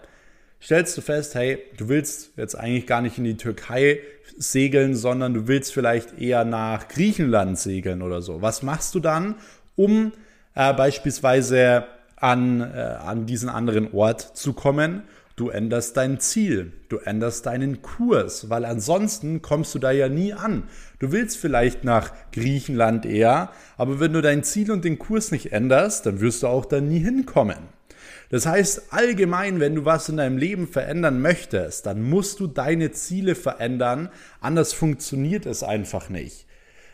[0.62, 4.00] stellst du fest, hey, du willst jetzt eigentlich gar nicht in die Türkei
[4.38, 8.42] segeln, sondern du willst vielleicht eher nach Griechenland segeln oder so.
[8.42, 9.36] Was machst du dann,
[9.76, 10.12] um
[10.56, 15.04] äh, beispielsweise an, äh, an diesen anderen Ort zu kommen?
[15.36, 20.34] Du änderst dein Ziel, du änderst deinen Kurs, weil ansonsten kommst du da ja nie
[20.34, 20.64] an.
[20.98, 25.52] Du willst vielleicht nach Griechenland eher, aber wenn du dein Ziel und den Kurs nicht
[25.52, 27.77] änderst, dann wirst du auch da nie hinkommen.
[28.30, 32.92] Das heißt, allgemein, wenn du was in deinem Leben verändern möchtest, dann musst du deine
[32.92, 34.10] Ziele verändern,
[34.42, 36.46] anders funktioniert es einfach nicht.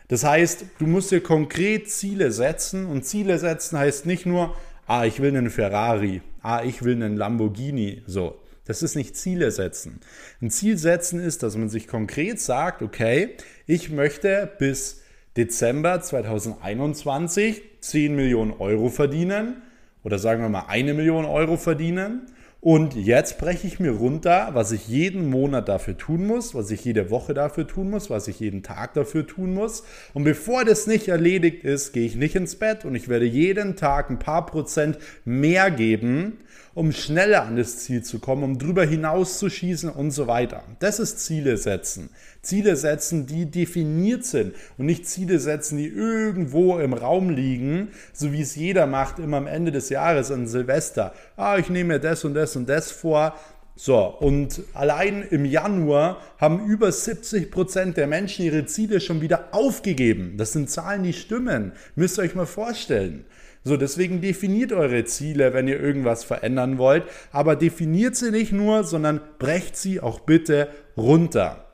[0.08, 4.54] Das heißt, du musst dir konkret Ziele setzen und Ziele setzen heißt nicht nur,
[4.86, 8.40] ah, ich will einen Ferrari, ah, ich will einen Lamborghini, so.
[8.66, 10.00] Das ist nicht Ziele setzen.
[10.40, 15.02] Ein Ziel setzen ist, dass man sich konkret sagt, okay, ich möchte bis
[15.36, 19.56] Dezember 2021 10 Millionen Euro verdienen
[20.04, 22.26] oder sagen wir mal eine Million Euro verdienen.
[22.60, 26.82] Und jetzt breche ich mir runter, was ich jeden Monat dafür tun muss, was ich
[26.82, 29.84] jede Woche dafür tun muss, was ich jeden Tag dafür tun muss.
[30.14, 33.76] Und bevor das nicht erledigt ist, gehe ich nicht ins Bett und ich werde jeden
[33.76, 36.38] Tag ein paar Prozent mehr geben,
[36.74, 40.64] um schneller an das Ziel zu kommen, um drüber hinaus zu schießen und so weiter.
[40.80, 42.10] Das ist Ziele setzen.
[42.42, 48.32] Ziele setzen, die definiert sind und nicht Ziele setzen, die irgendwo im Raum liegen, so
[48.32, 51.14] wie es jeder macht, immer am Ende des Jahres an Silvester.
[51.36, 53.34] Ah, ich nehme mir das und das und das vor.
[53.76, 59.48] So, und allein im Januar haben über 70 Prozent der Menschen ihre Ziele schon wieder
[59.50, 60.36] aufgegeben.
[60.36, 61.72] Das sind Zahlen, die stimmen.
[61.96, 63.24] Müsst ihr euch mal vorstellen.
[63.64, 68.84] So, deswegen definiert eure Ziele, wenn ihr irgendwas verändern wollt, aber definiert sie nicht nur,
[68.84, 71.64] sondern brecht sie auch bitte runter.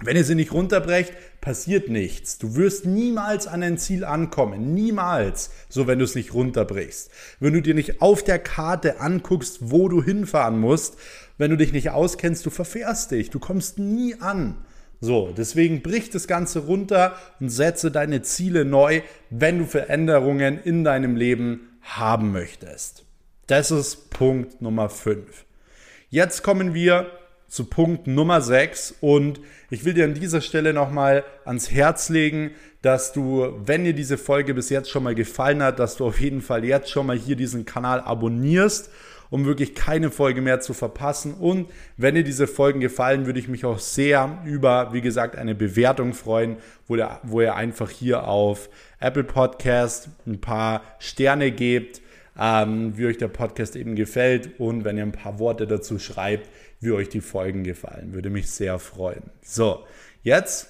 [0.00, 2.38] Wenn ihr sie nicht runterbrecht, passiert nichts.
[2.38, 4.72] Du wirst niemals an ein Ziel ankommen.
[4.72, 5.50] Niemals.
[5.68, 7.10] So, wenn du es nicht runterbrichst.
[7.40, 10.96] Wenn du dir nicht auf der Karte anguckst, wo du hinfahren musst,
[11.36, 13.30] wenn du dich nicht auskennst, du verfährst dich.
[13.30, 14.58] Du kommst nie an.
[15.00, 20.82] So, deswegen brich das Ganze runter und setze deine Ziele neu, wenn du Veränderungen in
[20.82, 23.04] deinem Leben haben möchtest.
[23.46, 25.44] Das ist Punkt Nummer 5.
[26.10, 27.10] Jetzt kommen wir
[27.48, 32.50] zu Punkt Nummer 6 und ich will dir an dieser Stelle nochmal ans Herz legen,
[32.82, 36.20] dass du, wenn dir diese Folge bis jetzt schon mal gefallen hat, dass du auf
[36.20, 38.90] jeden Fall jetzt schon mal hier diesen Kanal abonnierst,
[39.30, 41.34] um wirklich keine Folge mehr zu verpassen.
[41.34, 45.54] Und wenn dir diese Folgen gefallen, würde ich mich auch sehr über, wie gesagt, eine
[45.54, 48.68] Bewertung freuen, wo, der, wo ihr einfach hier auf
[49.00, 52.00] Apple Podcast ein paar Sterne gebt
[52.38, 56.48] ähm, wie euch der Podcast eben gefällt und wenn ihr ein paar Worte dazu schreibt,
[56.80, 58.12] wie euch die Folgen gefallen.
[58.12, 59.24] Würde mich sehr freuen.
[59.42, 59.84] So,
[60.22, 60.68] jetzt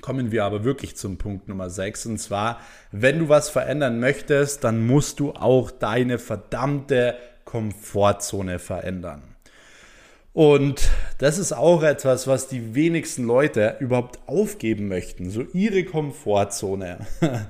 [0.00, 4.64] kommen wir aber wirklich zum Punkt Nummer 6 und zwar, wenn du was verändern möchtest,
[4.64, 7.16] dann musst du auch deine verdammte
[7.50, 9.22] Komfortzone verändern.
[10.32, 16.98] Und das ist auch etwas, was die wenigsten Leute überhaupt aufgeben möchten, so ihre Komfortzone.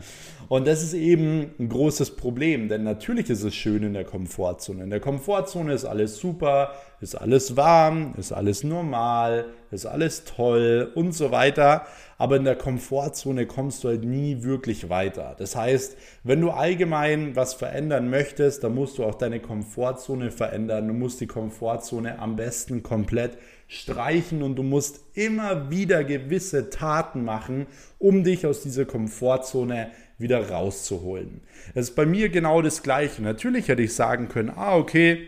[0.48, 4.82] Und das ist eben ein großes Problem, denn natürlich ist es schön in der Komfortzone.
[4.82, 10.90] In der Komfortzone ist alles super, ist alles warm, ist alles normal, ist alles toll
[10.96, 11.86] und so weiter.
[12.20, 15.34] Aber in der Komfortzone kommst du halt nie wirklich weiter.
[15.38, 20.88] Das heißt, wenn du allgemein was verändern möchtest, dann musst du auch deine Komfortzone verändern.
[20.88, 27.24] Du musst die Komfortzone am besten komplett streichen und du musst immer wieder gewisse Taten
[27.24, 27.66] machen,
[27.98, 31.40] um dich aus dieser Komfortzone wieder rauszuholen.
[31.74, 33.22] Es ist bei mir genau das Gleiche.
[33.22, 35.26] Natürlich hätte ich sagen können, ah, okay,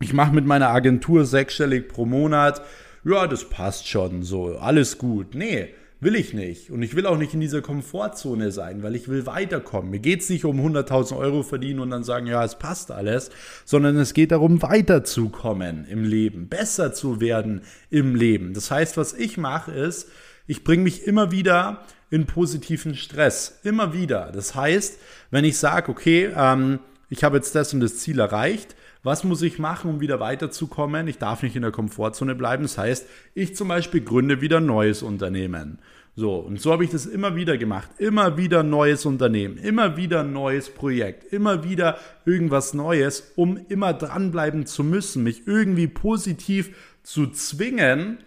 [0.00, 2.62] ich mache mit meiner Agentur sechsstellig pro Monat.
[3.04, 5.34] Ja, das passt schon so, alles gut.
[5.34, 6.70] Nee, will ich nicht.
[6.70, 9.90] Und ich will auch nicht in dieser Komfortzone sein, weil ich will weiterkommen.
[9.90, 13.30] Mir geht es nicht um 100.000 Euro verdienen und dann sagen, ja, es passt alles,
[13.64, 18.52] sondern es geht darum, weiterzukommen im Leben, besser zu werden im Leben.
[18.52, 20.08] Das heißt, was ich mache ist,
[20.48, 23.60] ich bringe mich immer wieder in positiven Stress.
[23.62, 24.32] Immer wieder.
[24.32, 24.98] Das heißt,
[25.30, 29.42] wenn ich sage, okay, ähm, ich habe jetzt das und das Ziel erreicht, was muss
[29.42, 31.08] ich machen, um wieder weiterzukommen?
[31.08, 32.62] Ich darf nicht in der Komfortzone bleiben.
[32.62, 35.78] Das heißt, ich zum Beispiel gründe wieder ein neues Unternehmen.
[36.14, 37.90] So, und so habe ich das immer wieder gemacht.
[37.98, 43.94] Immer wieder neues Unternehmen, immer wieder ein neues Projekt, immer wieder irgendwas Neues, um immer
[43.94, 48.18] dranbleiben zu müssen, mich irgendwie positiv zu zwingen,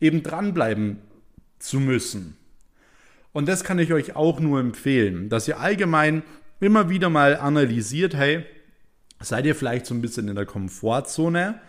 [0.00, 0.98] eben dranbleiben
[1.58, 2.36] zu müssen.
[3.32, 6.22] Und das kann ich euch auch nur empfehlen, dass ihr allgemein
[6.60, 8.44] immer wieder mal analysiert, hey,
[9.20, 11.60] seid ihr vielleicht so ein bisschen in der Komfortzone?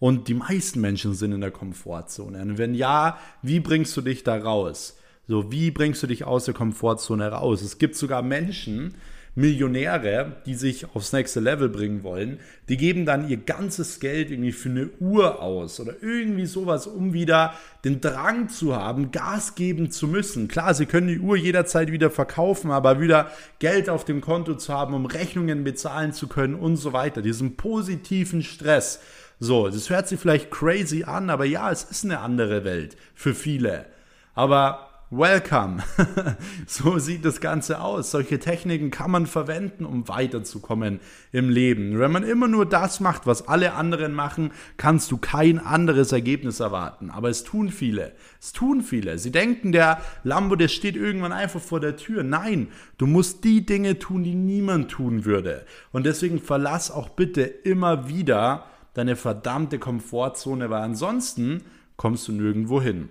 [0.00, 2.40] Und die meisten Menschen sind in der Komfortzone.
[2.40, 4.96] Und wenn ja, wie bringst du dich da raus?
[5.26, 7.62] So, wie bringst du dich aus der Komfortzone raus?
[7.62, 8.94] Es gibt sogar Menschen,
[9.38, 14.50] Millionäre, die sich aufs nächste Level bringen wollen, die geben dann ihr ganzes Geld irgendwie
[14.50, 19.92] für eine Uhr aus oder irgendwie sowas, um wieder den Drang zu haben, Gas geben
[19.92, 20.48] zu müssen.
[20.48, 24.74] Klar, sie können die Uhr jederzeit wieder verkaufen, aber wieder Geld auf dem Konto zu
[24.74, 27.22] haben, um Rechnungen bezahlen zu können und so weiter.
[27.22, 28.98] Diesen positiven Stress.
[29.38, 33.36] So, das hört sich vielleicht crazy an, aber ja, es ist eine andere Welt für
[33.36, 33.86] viele.
[34.34, 35.82] Aber Welcome.
[36.66, 38.10] so sieht das Ganze aus.
[38.10, 41.00] Solche Techniken kann man verwenden, um weiterzukommen
[41.32, 41.98] im Leben.
[41.98, 46.60] Wenn man immer nur das macht, was alle anderen machen, kannst du kein anderes Ergebnis
[46.60, 47.08] erwarten.
[47.08, 48.12] Aber es tun viele.
[48.38, 49.18] Es tun viele.
[49.18, 52.22] Sie denken, der Lambo, der steht irgendwann einfach vor der Tür.
[52.22, 52.68] Nein,
[52.98, 55.64] du musst die Dinge tun, die niemand tun würde.
[55.90, 61.62] Und deswegen verlass auch bitte immer wieder deine verdammte Komfortzone, weil ansonsten
[61.96, 63.08] kommst du nirgendwo hin.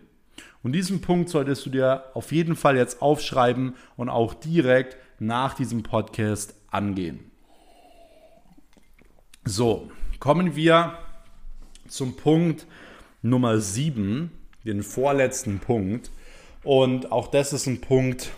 [0.63, 5.54] Und diesen Punkt solltest du dir auf jeden Fall jetzt aufschreiben und auch direkt nach
[5.54, 7.32] diesem Podcast angehen.
[9.46, 9.89] So,
[10.20, 10.98] kommen wir
[11.88, 12.65] zum Punkt
[13.22, 14.32] Nummer 7,
[14.65, 16.12] den vorletzten Punkt.
[16.63, 18.32] Und auch das ist ein Punkt,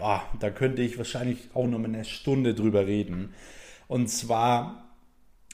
[0.00, 3.32] oh, da könnte ich wahrscheinlich auch noch eine Stunde drüber reden.
[3.86, 4.84] Und zwar,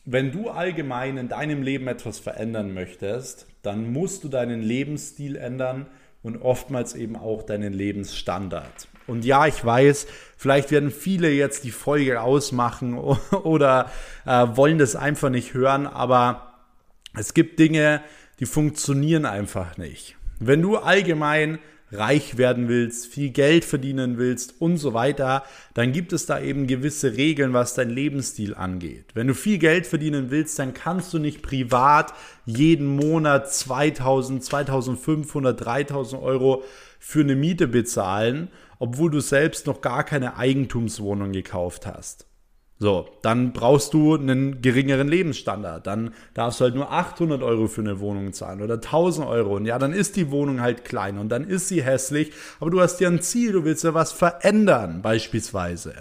[0.05, 5.87] wenn du allgemein in deinem Leben etwas verändern möchtest, dann musst du deinen Lebensstil ändern
[6.24, 8.88] und oftmals eben auch deinen Lebensstandard.
[9.06, 10.06] Und ja, ich weiß,
[10.37, 12.94] vielleicht werden viele jetzt die Folge ausmachen
[13.44, 13.90] oder
[14.26, 16.54] äh, wollen das einfach nicht hören, aber
[17.16, 18.02] es gibt Dinge,
[18.40, 20.16] die funktionieren einfach nicht.
[20.40, 21.58] Wenn du allgemein
[21.96, 26.66] reich werden willst, viel Geld verdienen willst und so weiter, dann gibt es da eben
[26.66, 29.07] gewisse Regeln, was dein Lebensstil angeht.
[29.14, 32.12] Wenn du viel Geld verdienen willst, dann kannst du nicht privat
[32.46, 36.64] jeden Monat 2000, 2500, 3000 Euro
[36.98, 42.26] für eine Miete bezahlen, obwohl du selbst noch gar keine Eigentumswohnung gekauft hast.
[42.80, 45.87] So, dann brauchst du einen geringeren Lebensstandard.
[45.87, 49.56] Dann darfst du halt nur 800 Euro für eine Wohnung zahlen oder 1000 Euro.
[49.56, 52.32] Und ja, dann ist die Wohnung halt klein und dann ist sie hässlich.
[52.58, 55.94] Aber du hast ja ein Ziel, du willst ja was verändern, beispielsweise.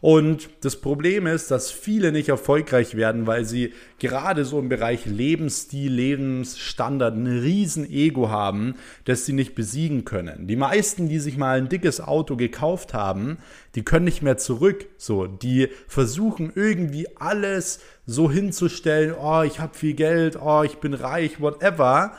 [0.00, 5.04] Und das Problem ist, dass viele nicht erfolgreich werden, weil sie gerade so im Bereich
[5.04, 10.46] Lebensstil, Lebensstandard ein riesen Ego haben, das sie nicht besiegen können.
[10.46, 13.38] Die meisten, die sich mal ein dickes Auto gekauft haben,
[13.74, 14.86] die können nicht mehr zurück.
[14.96, 20.94] So, die versuchen irgendwie alles so hinzustellen, oh, ich habe viel Geld, oh, ich bin
[20.94, 22.12] reich, whatever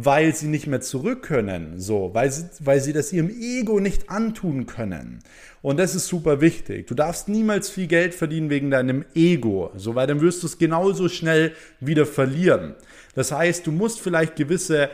[0.00, 4.10] weil sie nicht mehr zurück können, so, weil sie, weil sie das ihrem Ego nicht
[4.10, 5.18] antun können.
[5.60, 6.86] Und das ist super wichtig.
[6.86, 10.56] Du darfst niemals viel Geld verdienen wegen deinem Ego, so, weil dann wirst du es
[10.56, 12.76] genauso schnell wieder verlieren.
[13.16, 14.88] Das heißt, du musst vielleicht gewisse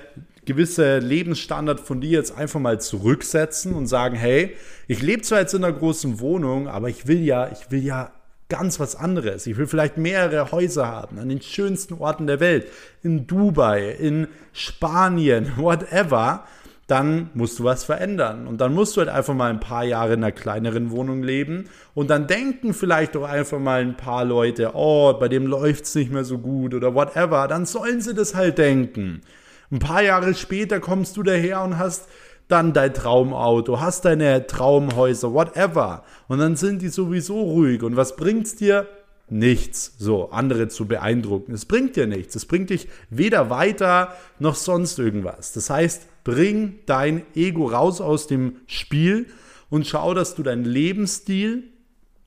[0.47, 4.55] gewisse Lebensstandard von dir jetzt einfach mal zurücksetzen und sagen, hey,
[4.89, 8.13] ich lebe zwar jetzt in einer großen Wohnung, aber ich will ja, ich will ja
[8.49, 9.47] ganz was anderes.
[9.47, 12.67] Ich will vielleicht mehrere Häuser haben an den schönsten Orten der Welt,
[13.03, 16.45] in Dubai, in Spanien, whatever.
[16.87, 18.47] Dann musst du was verändern.
[18.47, 21.71] Und dann musst du halt einfach mal ein paar Jahre in einer kleineren Wohnung leben.
[21.95, 25.95] Und dann denken vielleicht auch einfach mal ein paar Leute, oh, bei dem läuft es
[25.95, 27.49] nicht mehr so gut oder whatever.
[27.49, 29.23] Dann sollen sie das halt denken.
[29.73, 32.07] Ein paar Jahre später kommst du daher und hast
[32.49, 36.05] dann dein Traumauto, hast deine Traumhäuser, whatever.
[36.29, 37.83] Und dann sind die sowieso ruhig.
[37.83, 38.87] Und was bringt's dir?
[39.31, 41.55] Nichts, so andere zu beeindrucken.
[41.55, 42.37] Es bringt dir nichts.
[42.37, 45.53] Es bringt dich weder weiter noch sonst irgendwas.
[45.53, 49.27] Das heißt, bring dein Ego raus aus dem Spiel
[49.71, 51.65] und schau, dass du deinen Lebensstil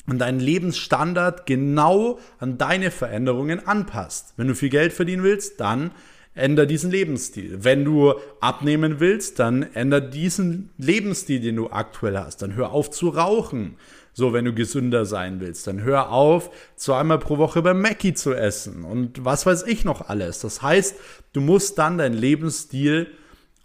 [0.07, 4.33] und deinen Lebensstandard genau an deine Veränderungen anpasst.
[4.37, 5.91] Wenn du viel Geld verdienen willst, dann
[6.37, 7.63] änder diesen Lebensstil.
[7.63, 12.41] Wenn du abnehmen willst, dann änder diesen Lebensstil, den du aktuell hast.
[12.41, 13.75] Dann hör auf zu rauchen.
[14.13, 18.33] So, wenn du gesünder sein willst, dann hör auf, zweimal pro Woche beim Mackie zu
[18.33, 20.39] essen und was weiß ich noch alles.
[20.39, 20.95] Das heißt,
[21.33, 23.11] du musst dann deinen Lebensstil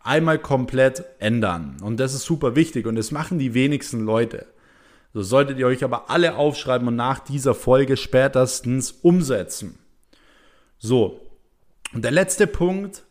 [0.02, 1.78] einmal komplett ändern.
[1.82, 4.44] Und das ist super wichtig und das machen die wenigsten Leute.
[5.14, 9.78] So solltet ihr euch aber alle aufschreiben und nach dieser Folge spätestens umsetzen.
[10.78, 11.20] So,
[11.94, 13.04] und der letzte Punkt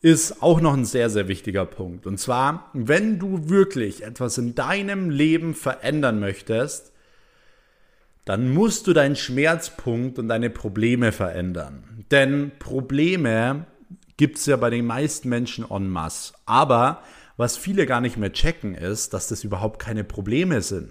[0.00, 2.06] ist auch noch ein sehr, sehr wichtiger Punkt.
[2.06, 6.92] Und zwar, wenn du wirklich etwas in deinem Leben verändern möchtest,
[8.24, 12.04] dann musst du deinen Schmerzpunkt und deine Probleme verändern.
[12.10, 13.66] Denn Probleme
[14.16, 16.34] gibt es ja bei den meisten Menschen en masse.
[16.44, 17.02] Aber
[17.36, 20.90] was viele gar nicht mehr checken, ist, dass das überhaupt keine Probleme sind.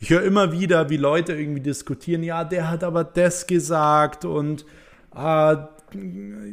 [0.00, 4.64] Ich höre immer wieder, wie Leute irgendwie diskutieren, ja, der hat aber das gesagt und
[5.10, 5.68] ah,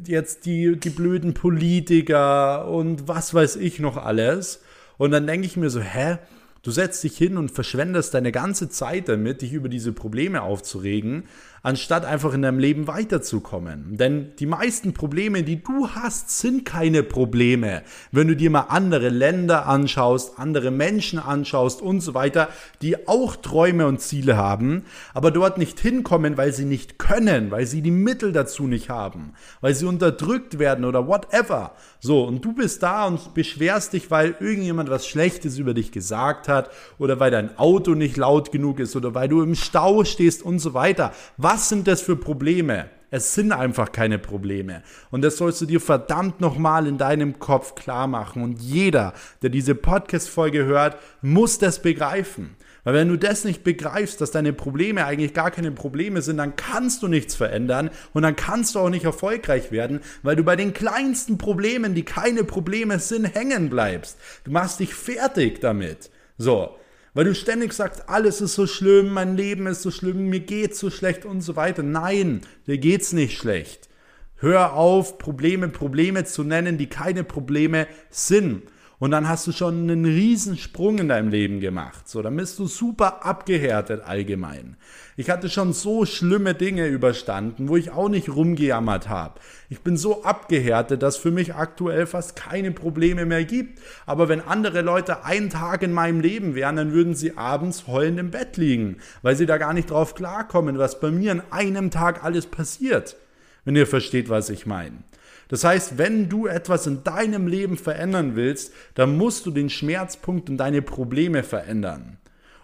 [0.05, 4.61] jetzt die, die blöden Politiker und was weiß ich noch alles.
[4.97, 6.17] Und dann denke ich mir so, hä?
[6.61, 11.25] Du setzt dich hin und verschwendest deine ganze Zeit damit, dich über diese Probleme aufzuregen,
[11.65, 13.97] anstatt einfach in deinem Leben weiterzukommen.
[13.97, 17.81] Denn die meisten Probleme, die du hast, sind keine Probleme.
[18.11, 22.49] Wenn du dir mal andere Länder anschaust, andere Menschen anschaust und so weiter,
[22.83, 24.83] die auch Träume und Ziele haben,
[25.15, 29.33] aber dort nicht hinkommen, weil sie nicht können, weil sie die Mittel dazu nicht haben,
[29.59, 31.71] weil sie unterdrückt werden oder whatever.
[31.99, 36.47] So, und du bist da und beschwerst dich, weil irgendjemand was Schlechtes über dich gesagt
[36.47, 40.43] hat oder weil dein Auto nicht laut genug ist oder weil du im Stau stehst
[40.43, 41.11] und so weiter.
[41.37, 42.89] Was was sind das für Probleme?
[43.11, 44.83] Es sind einfach keine Probleme.
[45.09, 48.43] Und das sollst du dir verdammt nochmal in deinem Kopf klar machen.
[48.43, 52.57] Und jeder, der diese Podcast-Folge hört, muss das begreifen.
[52.83, 56.57] Weil wenn du das nicht begreifst, dass deine Probleme eigentlich gar keine Probleme sind, dann
[56.57, 60.57] kannst du nichts verändern und dann kannst du auch nicht erfolgreich werden, weil du bei
[60.57, 64.17] den kleinsten Problemen, die keine Probleme sind, hängen bleibst.
[64.43, 66.09] Du machst dich fertig damit.
[66.37, 66.75] So.
[67.15, 70.79] Weil du ständig sagst, alles ist so schlimm, mein Leben ist so schlimm, mir geht's
[70.79, 71.81] so schlecht und so weiter.
[71.81, 73.87] Nein, dir geht's nicht schlecht.
[74.35, 78.63] Hör auf, Probleme Probleme zu nennen, die keine Probleme sind.
[79.05, 82.09] Und dann hast du schon einen riesen Sprung in deinem Leben gemacht.
[82.09, 84.77] So, dann bist du super abgehärtet allgemein.
[85.15, 89.39] Ich hatte schon so schlimme Dinge überstanden, wo ich auch nicht rumgejammert habe.
[89.69, 93.79] Ich bin so abgehärtet, dass für mich aktuell fast keine Probleme mehr gibt.
[94.07, 98.19] Aber wenn andere Leute einen Tag in meinem Leben wären, dann würden sie abends heulend
[98.19, 101.91] im Bett liegen, weil sie da gar nicht drauf klarkommen, was bei mir in einem
[101.91, 103.17] Tag alles passiert.
[103.65, 105.03] Wenn ihr versteht, was ich meine.
[105.47, 110.49] Das heißt, wenn du etwas in deinem Leben verändern willst, dann musst du den Schmerzpunkt
[110.49, 112.17] und deine Probleme verändern.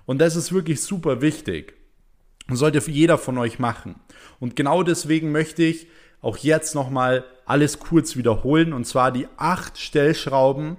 [0.05, 1.74] Und das ist wirklich super wichtig.
[2.49, 3.95] Und sollte jeder von euch machen.
[4.39, 5.88] Und genau deswegen möchte ich
[6.22, 8.74] auch jetzt nochmal alles kurz wiederholen.
[8.74, 10.78] Und zwar die acht Stellschrauben,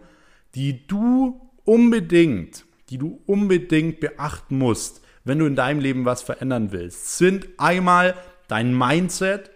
[0.55, 6.72] die du unbedingt, die du unbedingt beachten musst, wenn du in deinem Leben was verändern
[6.72, 8.14] willst, sind einmal
[8.49, 9.51] dein Mindset,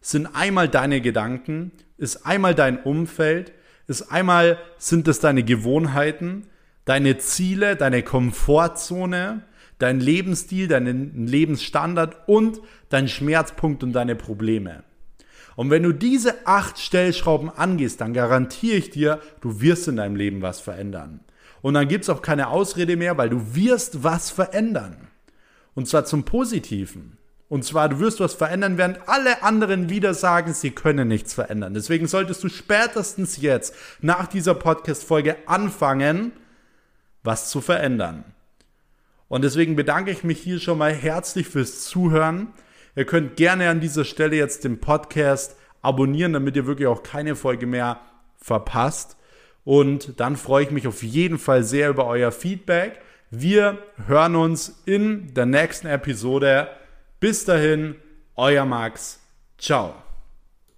[0.00, 1.70] sind einmal deine Gedanken,
[2.02, 3.52] ist einmal dein Umfeld,
[3.86, 6.48] ist einmal sind es deine Gewohnheiten,
[6.84, 9.42] deine Ziele, deine Komfortzone,
[9.78, 14.82] dein Lebensstil, deinen Lebensstandard und dein Schmerzpunkt und deine Probleme.
[15.54, 20.16] Und wenn du diese acht Stellschrauben angehst, dann garantiere ich dir, du wirst in deinem
[20.16, 21.20] Leben was verändern.
[21.60, 25.08] Und dann gibt es auch keine Ausrede mehr, weil du wirst was verändern.
[25.74, 27.16] Und zwar zum Positiven.
[27.52, 31.74] Und zwar, du wirst was verändern, während alle anderen wieder sagen, sie können nichts verändern.
[31.74, 36.32] Deswegen solltest du spätestens jetzt nach dieser Podcast-Folge anfangen,
[37.22, 38.24] was zu verändern.
[39.28, 42.54] Und deswegen bedanke ich mich hier schon mal herzlich fürs Zuhören.
[42.96, 47.36] Ihr könnt gerne an dieser Stelle jetzt den Podcast abonnieren, damit ihr wirklich auch keine
[47.36, 48.00] Folge mehr
[48.38, 49.18] verpasst.
[49.64, 53.02] Und dann freue ich mich auf jeden Fall sehr über euer Feedback.
[53.30, 53.76] Wir
[54.06, 56.70] hören uns in der nächsten Episode.
[57.22, 57.94] Bis dahin,
[58.34, 59.20] euer Max.
[59.56, 60.01] Ciao.